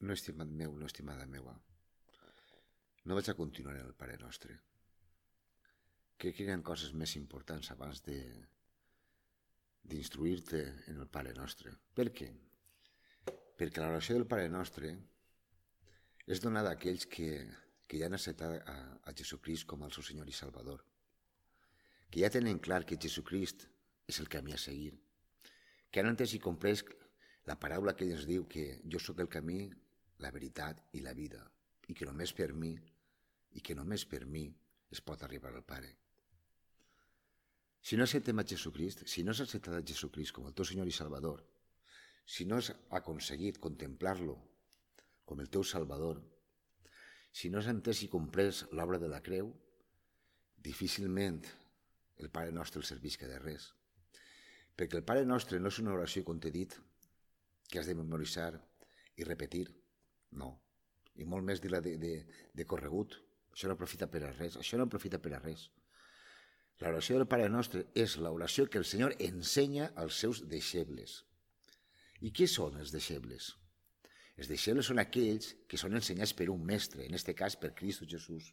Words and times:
No, 0.00 0.14
estimat 0.16 0.48
meu, 0.48 0.72
no, 0.80 0.86
estimada 0.88 1.26
meua. 1.28 1.52
No 3.04 3.16
vaig 3.16 3.28
a 3.28 3.36
continuar 3.36 3.76
el 3.80 3.92
Pare 3.96 4.16
Nostre. 4.20 4.54
Crec 6.20 6.36
que 6.36 6.46
hi 6.46 6.52
ha 6.52 6.60
coses 6.64 6.94
més 6.96 7.16
importants 7.20 7.70
abans 7.74 8.00
de 8.06 8.16
d'instruir-te 9.90 10.60
en 10.92 11.00
el 11.02 11.08
Pare 11.08 11.32
Nostre. 11.36 11.72
Per 11.96 12.06
què? 12.16 12.28
Perquè 13.60 13.82
l'oració 13.82 14.16
del 14.16 14.28
Pare 14.28 14.48
Nostre 14.52 14.92
és 16.30 16.40
donada 16.44 16.72
a 16.72 16.78
aquells 16.78 17.06
que, 17.10 17.28
que 17.88 18.00
ja 18.00 18.08
han 18.08 18.16
acceptat 18.16 18.56
a, 18.68 18.76
a 19.04 19.14
Jesucrist 19.16 19.66
com 19.68 19.84
el 19.84 19.92
seu 19.96 20.04
Senyor 20.06 20.28
i 20.28 20.36
Salvador, 20.36 20.84
que 22.08 22.22
ja 22.22 22.32
tenen 22.32 22.60
clar 22.62 22.84
que 22.86 23.00
Jesucrist 23.00 23.66
és 24.08 24.20
el 24.22 24.28
camí 24.32 24.56
a 24.56 24.60
seguir, 24.60 24.92
que 25.90 26.00
han 26.00 26.12
entès 26.12 26.36
i 26.36 26.42
comprès 26.44 26.84
la 27.48 27.58
paraula 27.60 27.96
que 27.96 28.08
ens 28.08 28.28
diu 28.28 28.46
que 28.48 28.66
jo 28.86 29.00
sóc 29.02 29.20
el 29.24 29.32
camí, 29.32 29.64
la 30.20 30.30
veritat 30.34 30.82
i 30.96 31.02
la 31.04 31.14
vida, 31.16 31.40
i 31.88 31.96
que 31.96 32.06
només 32.08 32.32
per 32.36 32.52
mi, 32.52 32.74
i 33.56 33.60
que 33.64 33.74
només 33.74 34.04
per 34.06 34.24
mi 34.26 34.46
es 34.90 35.00
pot 35.00 35.22
arribar 35.22 35.52
al 35.54 35.64
Pare. 35.66 35.90
Si 37.80 37.96
no 37.96 38.04
acceptem 38.04 38.38
a 38.38 38.44
Jesucrist, 38.44 39.06
si 39.08 39.24
no 39.24 39.32
has 39.32 39.40
acceptat 39.40 39.78
a 39.78 39.86
Jesucrist 39.86 40.34
com 40.36 40.46
el 40.46 40.54
teu 40.54 40.68
Senyor 40.68 40.88
i 40.90 40.92
Salvador, 40.92 41.40
si 42.26 42.44
no 42.44 42.58
has 42.60 42.68
aconseguit 42.98 43.58
contemplar-lo 43.58 44.36
com 45.24 45.40
el 45.40 45.48
teu 45.48 45.64
Salvador, 45.64 46.20
si 47.32 47.48
no 47.48 47.58
has 47.60 47.70
entès 47.72 48.02
i 48.04 48.10
comprès 48.12 48.64
l'obra 48.76 49.00
de 49.00 49.08
la 49.08 49.22
creu, 49.24 49.48
difícilment 50.60 51.40
el 52.20 52.28
Pare 52.28 52.52
Nostre 52.52 52.82
el 52.82 52.86
servisca 52.86 53.28
de 53.30 53.38
res. 53.40 53.70
Perquè 54.76 55.00
el 55.00 55.06
Pare 55.06 55.24
Nostre 55.24 55.60
no 55.60 55.72
és 55.72 55.80
una 55.80 55.94
oració, 55.96 56.22
com 56.26 56.40
t'he 56.40 56.52
dit, 56.52 56.76
que 57.70 57.80
has 57.80 57.88
de 57.88 57.96
memoritzar 57.96 58.52
i 59.16 59.24
repetir, 59.24 59.68
no. 60.32 60.54
I 61.20 61.26
molt 61.28 61.44
més 61.44 61.60
dir-la 61.60 61.82
de, 61.84 61.96
de, 62.00 62.14
de 62.54 62.66
corregut. 62.68 63.16
Això 63.52 63.68
no 63.68 63.76
aprofita 63.76 64.08
per 64.10 64.22
a 64.24 64.32
res. 64.32 64.56
Això 64.60 64.78
no 64.78 64.86
aprofita 64.86 65.20
per 65.22 65.34
a 65.36 65.40
res. 65.42 65.68
L'oració 66.80 67.18
del 67.18 67.28
Pare 67.28 67.48
Nostre 67.52 67.84
és 67.98 68.16
l'oració 68.16 68.64
que 68.66 68.80
el 68.80 68.86
Senyor 68.88 69.16
ensenya 69.20 69.90
als 70.00 70.20
seus 70.22 70.40
deixebles. 70.48 71.18
I 72.24 72.32
què 72.36 72.46
són 72.48 72.78
els 72.80 72.92
deixebles? 72.94 73.50
Els 74.40 74.48
deixebles 74.48 74.88
són 74.88 75.02
aquells 75.02 75.50
que 75.68 75.76
són 75.80 75.98
ensenyats 75.98 76.32
per 76.36 76.48
un 76.48 76.62
mestre, 76.64 77.04
en 77.04 77.16
aquest 77.18 77.36
cas 77.36 77.56
per 77.60 77.74
Cristo 77.76 78.08
Jesús, 78.08 78.46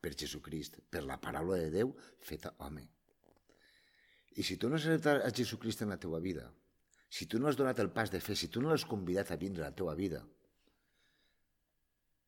per 0.00 0.14
Jesucrist, 0.14 0.78
per 0.88 1.02
la 1.04 1.18
paraula 1.20 1.58
de 1.60 1.68
Déu 1.74 1.92
feta 2.24 2.54
home. 2.64 2.86
I 4.38 4.46
si 4.46 4.56
tu 4.56 4.70
no 4.70 4.78
has 4.78 4.86
acceptat 4.86 5.26
a 5.26 5.34
Jesucrist 5.34 5.84
en 5.84 5.92
la 5.92 6.00
teua 6.00 6.22
vida, 6.24 6.46
si 7.10 7.26
tu 7.26 7.40
no 7.40 7.48
has 7.50 7.56
donat 7.58 7.80
el 7.84 7.90
pas 7.92 8.12
de 8.12 8.20
fer, 8.24 8.36
si 8.36 8.48
tu 8.48 8.62
no 8.64 8.72
l'has 8.72 8.86
convidat 8.88 9.32
a 9.32 9.40
vindre 9.40 9.64
a 9.64 9.68
la 9.68 9.76
teua 9.76 9.96
vida, 9.98 10.22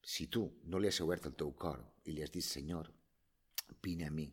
si 0.03 0.27
tu 0.27 0.47
no 0.65 0.79
li 0.79 0.89
has 0.89 1.01
obert 1.05 1.27
el 1.29 1.37
teu 1.37 1.53
cor 1.53 1.81
i 2.05 2.15
li 2.15 2.23
has 2.25 2.33
dit, 2.33 2.45
Senyor, 2.45 2.91
vine 3.83 4.07
a 4.09 4.11
mi, 4.11 4.27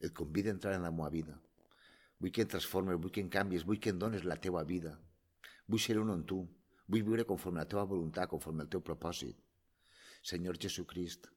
el 0.00 0.12
convida 0.12 0.50
a 0.50 0.56
entrar 0.56 0.74
en 0.74 0.86
la 0.86 0.90
meva 0.90 1.10
vida, 1.10 1.36
vull 2.18 2.32
que 2.32 2.44
em 2.44 2.52
transformes, 2.52 2.98
vull 3.00 3.12
que 3.12 3.22
em 3.24 3.28
canvies, 3.32 3.66
vull 3.66 3.80
que 3.80 3.92
em 3.92 3.98
dones 3.98 4.24
la 4.24 4.38
teua 4.40 4.64
vida, 4.64 4.96
vull 5.66 5.80
ser 5.80 5.98
un 6.00 6.12
en 6.12 6.24
tu, 6.24 6.40
vull 6.88 7.04
viure 7.06 7.26
conforme 7.28 7.60
a 7.60 7.64
la 7.64 7.70
teva 7.70 7.84
voluntat, 7.88 8.28
conforme 8.28 8.64
al 8.64 8.72
teu 8.72 8.82
propòsit. 8.84 9.36
Senyor 10.22 10.58
Jesucrist, 10.60 11.28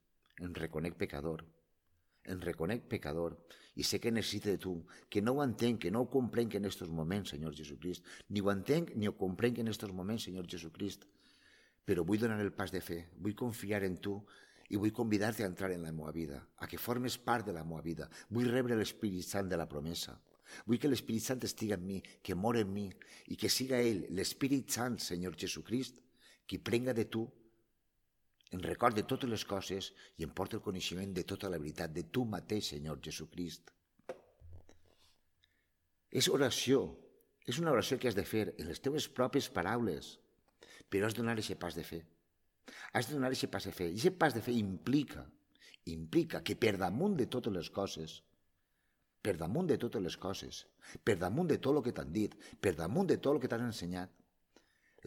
em 0.42 0.56
reconec 0.58 0.98
pecador, 1.00 1.44
em 2.26 2.40
reconec 2.40 2.88
pecador. 2.90 3.38
I 3.76 3.84
sé 3.84 4.00
que 4.00 4.12
necessito 4.12 4.50
de 4.50 4.60
tu, 4.62 4.74
que 5.10 5.22
no 5.22 5.34
ho 5.34 5.44
entenc, 5.44 5.80
que 5.82 5.92
no 5.92 6.04
ho 6.04 6.10
comprenc 6.10 6.56
en 6.56 6.68
aquests 6.68 6.92
moments, 6.94 7.34
Senyor 7.34 7.56
Jesucrist, 7.58 8.06
ni 8.30 8.42
ho 8.42 8.52
entenc 8.52 8.94
ni 8.96 9.10
ho 9.10 9.16
comprenc 9.18 9.60
en 9.60 9.72
aquests 9.72 9.94
moments, 9.98 10.28
Senyor 10.28 10.48
Jesucrist, 10.50 11.08
però 11.86 12.06
vull 12.08 12.22
donar 12.22 12.40
el 12.42 12.54
pas 12.56 12.72
de 12.72 12.82
fer, 12.82 13.02
vull 13.20 13.36
confiar 13.36 13.84
en 13.84 13.98
tu 14.02 14.18
i 14.72 14.80
vull 14.80 14.94
convidar-te 14.96 15.44
a 15.44 15.50
entrar 15.50 15.72
en 15.74 15.84
la 15.84 15.92
meva 15.92 16.12
vida, 16.16 16.40
a 16.58 16.68
que 16.68 16.80
formes 16.80 17.18
part 17.18 17.46
de 17.46 17.54
la 17.54 17.66
meva 17.68 17.84
vida. 17.84 18.08
Vull 18.30 18.50
rebre 18.52 18.78
l'Espírit 18.80 19.28
Sant 19.28 19.52
de 19.52 19.60
la 19.60 19.68
promesa. 19.70 20.16
Vull 20.66 20.80
que 20.80 20.90
l'Espírit 20.90 21.26
Sant 21.26 21.44
estigui 21.44 21.76
en 21.76 21.84
mi, 21.86 22.00
que 22.24 22.36
mor 22.36 22.58
en 22.58 22.72
mi, 22.74 22.88
i 23.34 23.38
que 23.40 23.52
siga 23.52 23.82
ell, 23.82 24.06
l'Espírit 24.16 24.72
Sant, 24.72 24.98
Senyor 25.00 25.38
Jesucrist, 25.40 26.00
qui 26.48 26.60
prenga 26.60 26.96
de 26.96 27.06
tu, 27.06 27.28
en 28.54 28.62
record 28.62 28.96
de 28.96 29.06
totes 29.10 29.30
les 29.30 29.44
coses 29.50 29.92
i 30.22 30.26
em 30.26 30.34
porta 30.34 30.60
el 30.60 30.66
coneixement 30.66 31.14
de 31.14 31.24
tota 31.28 31.50
la 31.50 31.60
veritat, 31.62 31.94
de 31.94 32.06
tu 32.06 32.26
mateix, 32.30 32.74
Senyor 32.74 33.00
Jesucrist. 33.04 33.72
És 36.14 36.30
oració, 36.30 36.84
és 37.50 37.58
una 37.60 37.74
oració 37.74 37.98
que 37.98 38.08
has 38.08 38.18
de 38.18 38.26
fer 38.28 38.52
en 38.54 38.70
les 38.70 38.82
teves 38.84 39.10
pròpies 39.10 39.50
paraules, 39.50 40.20
però 40.94 41.08
has 41.10 41.16
de 41.18 41.24
donar 41.24 41.34
aquest 41.34 41.58
pas 41.58 41.74
de 41.74 41.84
fer. 41.88 42.04
Has 42.94 43.08
de 43.10 43.16
donar 43.18 43.32
aquest 43.32 43.50
pas 43.50 43.66
de 43.66 43.74
fer. 43.74 43.90
I 43.90 43.98
aquest 43.98 44.20
pas 44.22 44.36
de 44.36 44.44
fer 44.46 44.54
implica, 44.54 45.24
implica 45.90 46.44
que 46.46 46.56
per 46.56 46.76
damunt 46.78 47.18
de 47.18 47.26
totes 47.26 47.54
les 47.56 47.72
coses, 47.74 48.20
per 49.26 49.34
damunt 49.40 49.72
de 49.72 49.80
totes 49.82 50.04
les 50.04 50.18
coses, 50.22 50.66
per 51.02 51.16
damunt 51.18 51.50
de 51.50 51.58
tot 51.58 51.80
el 51.80 51.82
que 51.88 51.96
t'han 51.98 52.12
dit, 52.14 52.36
per 52.62 52.76
damunt 52.78 53.10
de 53.10 53.18
tot 53.18 53.34
el 53.34 53.42
que 53.42 53.50
t'han 53.50 53.66
ensenyat, 53.72 54.12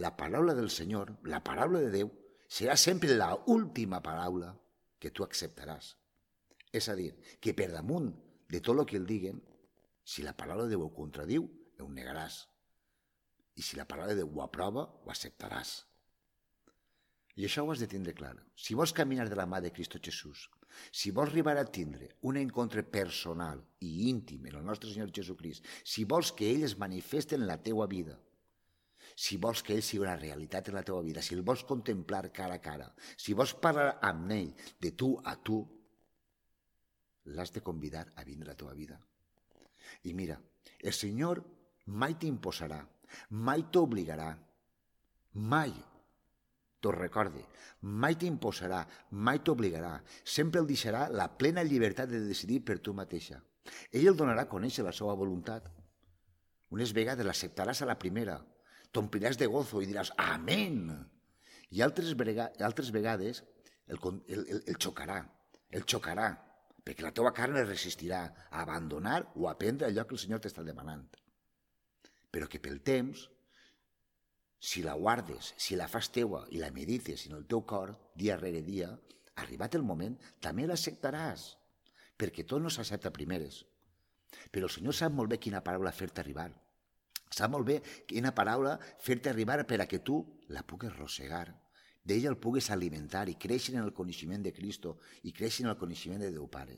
la 0.02 0.10
paraula 0.18 0.56
del 0.58 0.72
Senyor, 0.74 1.14
la 1.30 1.42
paraula 1.44 1.84
de 1.84 1.92
Déu, 1.94 2.10
serà 2.48 2.74
sempre 2.76 3.14
la 3.14 3.30
última 3.52 4.02
paraula 4.02 4.50
que 4.98 5.12
tu 5.14 5.22
acceptaràs. 5.24 5.94
És 6.72 6.90
a 6.90 6.98
dir, 6.98 7.12
que 7.40 7.54
per 7.54 7.70
damunt 7.70 8.10
de 8.50 8.60
tot 8.60 8.74
el 8.74 8.90
que 8.90 8.98
el 8.98 9.06
diguen, 9.06 9.38
si 10.02 10.26
la 10.26 10.34
paraula 10.36 10.66
de 10.66 10.74
Déu 10.74 10.88
ho 10.88 10.92
contradiu, 10.98 11.46
ho 11.78 11.88
negaràs. 11.92 12.42
I 13.56 13.64
si 13.64 13.76
la 13.76 13.86
paraula 13.88 14.14
de 14.14 14.22
Déu 14.22 14.32
ho 14.36 14.42
aprova, 14.44 14.84
ho 14.84 15.12
acceptaràs. 15.12 15.78
I 17.36 17.44
això 17.44 17.64
ho 17.64 17.72
has 17.72 17.80
de 17.82 17.88
tindre 17.88 18.14
clar. 18.16 18.34
Si 18.56 18.76
vols 18.76 18.94
caminar 18.96 19.28
de 19.28 19.36
la 19.36 19.46
mà 19.48 19.60
de 19.60 19.72
Cristo 19.72 20.00
Jesús, 20.02 20.46
si 20.92 21.10
vols 21.10 21.32
arribar 21.32 21.56
a 21.60 21.64
tindre 21.64 22.08
un 22.28 22.36
encontre 22.40 22.82
personal 22.82 23.60
i 23.84 24.08
íntim 24.10 24.46
en 24.48 24.56
el 24.60 24.64
nostre 24.64 24.92
Senyor 24.92 25.12
Jesucrist, 25.12 25.64
si 25.84 26.04
vols 26.04 26.32
que 26.36 26.48
ell 26.52 26.64
es 26.64 26.76
manifesti 26.80 27.36
en 27.36 27.46
la 27.48 27.58
teua 27.62 27.86
vida, 27.92 28.16
si 29.16 29.36
vols 29.40 29.62
que 29.64 29.76
ell 29.76 29.84
sigui 29.84 30.04
una 30.04 30.16
realitat 30.16 30.68
en 30.68 30.76
la 30.76 30.84
teua 30.84 31.04
vida, 31.04 31.22
si 31.24 31.36
el 31.36 31.44
vols 31.44 31.64
contemplar 31.68 32.30
cara 32.32 32.56
a 32.56 32.64
cara, 32.64 32.88
si 33.16 33.36
vols 33.36 33.54
parlar 33.60 33.98
amb 34.04 34.32
ell 34.36 34.50
de 34.80 34.92
tu 34.92 35.14
a 35.24 35.36
tu, 35.36 35.60
l'has 37.36 37.52
de 37.52 37.62
convidar 37.64 38.06
a 38.16 38.24
vindre 38.24 38.50
a 38.50 38.52
la 38.52 38.58
teva 38.58 38.74
vida. 38.76 38.98
I 40.08 40.12
mira, 40.14 40.36
el 40.80 40.92
Senyor 40.92 41.42
mai 41.86 42.16
t'imposarà 42.20 42.80
mai 43.30 43.66
t'obligarà, 43.72 44.30
mai. 45.32 45.72
T'ho 46.80 46.92
recorde, 46.92 47.42
mai 47.80 48.16
t'imposarà, 48.20 48.82
mai 49.10 49.40
t'obligarà, 49.42 49.96
sempre 50.22 50.60
el 50.60 50.68
deixarà 50.68 51.06
la 51.08 51.26
plena 51.38 51.64
llibertat 51.64 52.10
de 52.12 52.20
decidir 52.28 52.60
per 52.64 52.78
tu 52.78 52.94
mateixa. 52.94 53.40
Ell 53.90 54.06
el 54.12 54.18
donarà 54.18 54.44
a 54.44 54.50
conèixer 54.50 54.84
la 54.84 54.94
seva 54.94 55.16
voluntat. 55.18 55.66
Unes 56.70 56.92
vegades 56.94 57.26
l'acceptaràs 57.26 57.82
a 57.82 57.90
la 57.90 57.98
primera, 57.98 58.36
t'ompliràs 58.92 59.38
de 59.40 59.48
gozo 59.50 59.82
i 59.82 59.90
diràs 59.90 60.12
Amén! 60.16 60.90
I 61.74 61.82
altres, 61.82 62.12
brega, 62.14 62.50
altres 62.62 62.92
vegades 62.94 63.42
el, 63.88 63.98
el, 63.98 64.44
el, 64.46 64.62
el 64.66 64.76
xocarà, 64.82 65.18
el 65.74 65.86
xocarà, 65.88 66.30
perquè 66.86 67.02
la 67.02 67.12
teva 67.14 67.32
carn 67.34 67.58
es 67.58 67.66
resistirà 67.66 68.22
a 68.50 68.62
abandonar 68.62 69.24
o 69.34 69.48
a 69.50 69.56
prendre 69.58 69.88
allò 69.88 70.06
que 70.06 70.14
el 70.14 70.22
Senyor 70.22 70.42
t'està 70.44 70.62
demanant 70.66 71.08
però 72.36 72.50
que 72.52 72.60
pel 72.60 72.82
temps, 72.84 73.22
si 74.60 74.82
la 74.84 74.92
guardes, 74.92 75.54
si 75.56 75.72
la 75.80 75.86
fas 75.88 76.10
teua 76.12 76.42
i 76.52 76.58
la 76.60 76.68
medites 76.68 77.22
en 77.30 77.36
el 77.38 77.46
teu 77.48 77.62
cor, 77.64 77.94
dia 78.12 78.36
rere 78.36 78.60
dia, 78.66 78.90
arribat 79.40 79.78
el 79.78 79.84
moment, 79.88 80.18
també 80.44 80.66
l'acceptaràs, 80.68 81.46
perquè 82.20 82.44
tot 82.44 82.60
no 82.60 82.68
s'accepta 82.68 83.08
primeres. 83.08 83.62
Però 84.52 84.68
el 84.68 84.74
Senyor 84.74 84.92
sap 84.98 85.16
molt 85.16 85.32
bé 85.32 85.38
quina 85.40 85.62
paraula 85.64 85.94
fer-te 85.96 86.20
arribar. 86.20 86.50
Sap 87.32 87.54
molt 87.54 87.70
bé 87.70 87.78
quina 88.04 88.34
paraula 88.36 88.74
fer-te 89.00 89.32
arribar 89.32 89.62
per 89.64 89.80
a 89.80 89.88
que 89.88 90.02
tu 90.04 90.18
la 90.52 90.60
pugues 90.60 90.92
rosegar, 90.92 91.46
d'ella 92.04 92.28
el 92.34 92.36
pugues 92.36 92.68
alimentar 92.68 93.30
i 93.32 93.38
créixer 93.40 93.78
en 93.78 93.86
el 93.86 93.94
coneixement 93.96 94.44
de 94.44 94.52
Cristo 94.52 94.98
i 95.24 95.32
créixer 95.32 95.64
en 95.64 95.72
el 95.72 95.80
coneixement 95.80 96.20
de 96.20 96.34
Déu 96.36 96.52
Pare. 96.52 96.76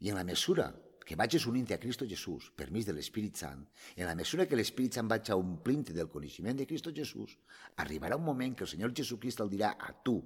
I 0.00 0.16
en 0.16 0.16
la 0.16 0.24
mesura 0.24 0.72
que 1.04 1.16
vagis 1.20 1.44
unint 1.46 1.68
a 1.74 1.78
Cristo 1.80 2.06
Jesús 2.08 2.48
per 2.56 2.70
mig 2.72 2.86
de 2.88 2.94
l'Espírit 2.96 3.36
Sant, 3.36 3.60
en 3.96 4.08
la 4.08 4.16
mesura 4.16 4.46
que 4.48 4.56
l'Espírit 4.56 4.96
Sant 4.96 5.10
vaig 5.10 5.30
omplint 5.36 5.84
del 5.92 6.08
coneixement 6.08 6.56
de 6.56 6.66
Cristo 6.66 6.92
Jesús, 6.96 7.36
arribarà 7.84 8.16
un 8.16 8.24
moment 8.24 8.54
que 8.56 8.64
el 8.64 8.72
Senyor 8.72 8.94
Jesucrist 8.96 9.44
el 9.44 9.52
dirà 9.52 9.74
a 9.78 9.92
tu, 10.06 10.16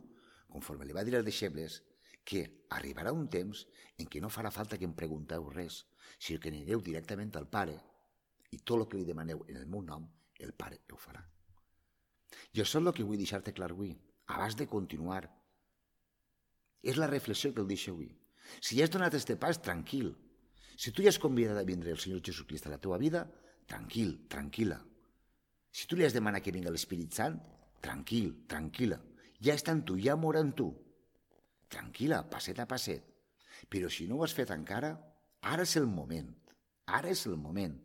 conforme 0.49 0.87
li 0.87 0.95
va 0.97 1.05
dir 1.05 1.17
als 1.19 1.27
deixebles, 1.27 1.83
que 2.25 2.45
arribarà 2.77 3.13
un 3.17 3.27
temps 3.33 3.65
en 3.99 4.07
què 4.07 4.21
no 4.23 4.31
farà 4.31 4.53
falta 4.55 4.79
que 4.79 4.87
em 4.87 4.95
pregunteu 4.95 5.49
res, 5.51 5.83
sinó 6.19 6.41
que 6.41 6.53
anireu 6.53 6.83
directament 6.85 7.35
al 7.37 7.49
Pare 7.49 7.79
i 8.53 8.61
tot 8.61 8.79
el 8.79 8.87
que 8.89 9.01
li 9.01 9.09
demaneu 9.09 9.43
en 9.49 9.57
el 9.57 9.67
meu 9.67 9.83
nom, 9.83 10.07
el 10.39 10.55
Pare 10.55 10.83
ho 10.93 11.01
farà. 11.01 11.25
I 12.55 12.63
això 12.63 12.79
és 12.79 12.87
el 12.87 12.95
que 12.95 13.07
vull 13.09 13.21
deixar-te 13.21 13.55
clar 13.57 13.73
avui, 13.73 13.97
abans 14.29 14.57
de 14.57 14.69
continuar. 14.69 15.25
És 16.83 17.01
la 17.01 17.09
reflexió 17.11 17.53
que 17.53 17.65
el 17.65 17.69
deixo 17.69 17.93
avui. 17.97 18.13
Si 18.61 18.79
ja 18.79 18.85
has 18.87 18.93
donat 18.93 19.17
este 19.17 19.37
pas, 19.37 19.61
tranquil, 19.61 20.13
si 20.79 20.93
tu 20.95 21.03
ja 21.03 21.11
has 21.11 21.19
convidat 21.19 21.59
a 21.59 21.67
vindre 21.67 21.91
el 21.91 21.99
Senyor 21.99 22.23
Jesucrist 22.23 22.69
a 22.69 22.71
la 22.71 22.79
teva 22.79 23.01
vida, 23.03 23.25
tranquil, 23.67 24.13
tranquil·la. 24.31 24.79
Si 25.75 25.89
tu 25.91 25.99
li 25.99 26.07
has 26.07 26.15
demanat 26.15 26.45
que 26.45 26.55
vingui 26.55 26.71
l'Espírit 26.71 27.19
Sant, 27.19 27.41
tranquil, 27.83 28.31
tranquil·la. 28.51 29.01
Ja 29.43 29.57
està 29.59 29.75
en 29.75 29.83
tu, 29.89 29.99
ja 29.99 30.15
mora 30.15 30.41
en 30.45 30.55
tu. 30.55 30.69
Tranquil·la, 31.75 32.23
passet 32.31 32.63
a 32.63 32.69
passet. 32.71 33.03
Però 33.69 33.91
si 33.91 34.07
no 34.07 34.21
ho 34.21 34.25
has 34.25 34.37
fet 34.39 34.55
encara, 34.55 34.95
ara 35.43 35.67
és 35.67 35.75
el 35.83 35.91
moment. 35.91 36.31
Ara 36.87 37.11
és 37.11 37.27
el 37.27 37.37
moment. 37.37 37.77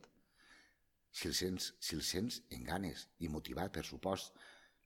Si 1.14 1.28
el 1.30 1.36
sents, 1.38 1.74
si 1.82 1.98
el 1.98 2.06
sents 2.06 2.44
en 2.54 2.64
ganes 2.70 3.08
i 3.26 3.30
motivat, 3.30 3.74
per 3.74 3.84
supost, 3.90 4.38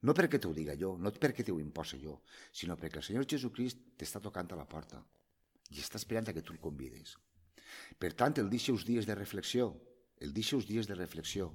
no 0.08 0.16
perquè 0.16 0.40
t'ho 0.40 0.56
diga 0.56 0.80
jo, 0.80 0.96
no 0.96 1.12
perquè 1.12 1.44
t'ho 1.44 1.60
imposa 1.60 2.00
jo, 2.00 2.22
sinó 2.52 2.76
perquè 2.80 3.02
el 3.02 3.06
Senyor 3.06 3.28
Jesucrist 3.28 3.84
t'està 4.00 4.20
tocant 4.24 4.52
a 4.52 4.58
la 4.60 4.68
porta 4.68 5.04
i 5.68 5.80
està 5.84 6.00
esperant 6.00 6.28
que 6.32 6.42
tu 6.42 6.54
el 6.56 6.60
convides. 6.64 7.16
Per 7.98 8.12
tant, 8.14 8.36
el 8.42 8.50
deixa 8.52 8.72
uns 8.74 8.86
dies 8.88 9.06
de 9.06 9.16
reflexió, 9.18 9.72
el 10.20 10.34
deixa 10.34 10.56
uns 10.58 10.68
dies 10.68 10.88
de 10.88 10.96
reflexió, 10.98 11.50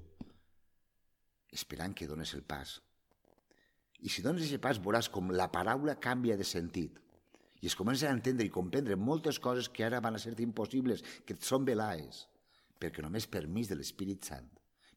esperant 1.52 1.94
que 1.94 2.08
dones 2.10 2.34
el 2.34 2.44
pas. 2.44 2.80
I 4.04 4.12
si 4.12 4.24
dones 4.26 4.44
aquest 4.44 4.64
pas 4.64 4.82
veuràs 4.84 5.10
com 5.12 5.32
la 5.32 5.52
paraula 5.52 5.96
canvia 5.96 6.36
de 6.40 6.48
sentit 6.48 7.00
i 7.64 7.70
es 7.70 7.78
comença 7.80 8.10
a 8.10 8.16
entendre 8.16 8.44
i 8.44 8.52
comprendre 8.52 8.98
moltes 9.00 9.40
coses 9.40 9.70
que 9.72 9.86
ara 9.86 10.02
van 10.04 10.18
a 10.18 10.20
ser 10.20 10.34
impossibles, 10.44 11.04
que 11.24 11.38
són 11.40 11.64
velaes, 11.64 12.26
perquè 12.76 13.06
només 13.06 13.30
permís 13.32 13.70
de 13.72 13.78
l'Espírit 13.80 14.28
Sant, 14.28 14.50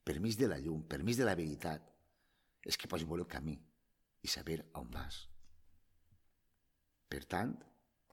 permís 0.02 0.34
de 0.40 0.48
la 0.50 0.58
llum, 0.58 0.82
permís 0.82 1.20
de 1.20 1.28
la 1.28 1.36
veritat, 1.38 1.84
és 2.66 2.74
que 2.74 2.90
pots 2.90 3.06
veure 3.06 3.22
el 3.22 3.30
camí 3.30 3.54
i 4.26 4.32
saber 4.32 4.58
on 4.74 4.90
vas. 4.90 5.20
Per 7.06 7.22
tant, 7.30 7.54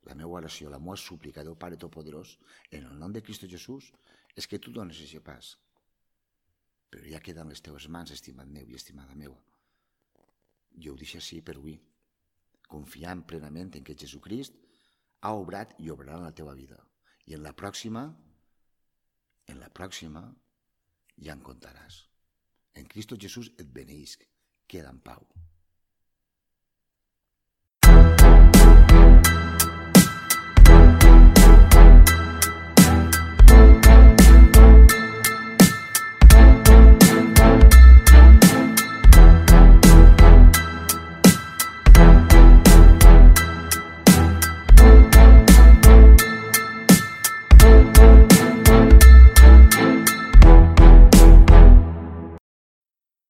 la 0.07 0.15
meva 0.19 0.39
oració, 0.39 0.69
la 0.69 0.79
meva 0.79 0.97
súplica, 0.99 1.43
Déu 1.43 1.55
Pare 1.59 1.77
Todopoderós, 1.79 2.37
en 2.71 2.87
el 2.89 2.99
nom 2.99 3.13
de 3.13 3.21
Cristo 3.23 3.47
Jesús, 3.47 3.91
és 4.35 4.47
que 4.49 4.59
tu 4.59 4.73
dones 4.75 4.99
aquest 4.99 5.23
pas. 5.23 5.53
Però 6.91 7.05
ja 7.09 7.21
queden 7.23 7.49
les 7.49 7.61
teves 7.63 7.87
mans, 7.89 8.11
estimat 8.11 8.49
meu 8.49 8.69
i 8.69 8.77
estimada 8.77 9.15
meva. 9.15 9.39
Jo 10.77 10.93
ho 10.93 10.99
deixo 10.99 11.19
així 11.21 11.39
per 11.41 11.55
avui, 11.57 11.77
confiant 12.67 13.23
plenament 13.29 13.73
en 13.77 13.85
que 13.85 13.97
Jesucrist 13.97 14.57
ha 15.21 15.33
obrat 15.39 15.75
i 15.79 15.91
obrarà 15.93 16.19
en 16.19 16.27
la 16.27 16.35
teva 16.35 16.55
vida. 16.57 16.79
I 17.29 17.37
en 17.37 17.43
la 17.45 17.53
pròxima, 17.55 18.03
en 19.47 19.59
la 19.61 19.69
pròxima, 19.69 20.25
ja 21.21 21.37
en 21.37 21.45
contaràs. 21.45 22.03
En 22.75 22.89
Cristo 22.89 23.17
Jesús 23.19 23.53
et 23.57 23.69
beneïsc. 23.69 24.27
Queda 24.67 24.89
en 24.89 24.99
pau. 25.05 25.27